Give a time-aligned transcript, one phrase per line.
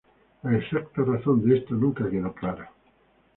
[0.41, 2.71] La exacta razón de esto nunca quedó clara.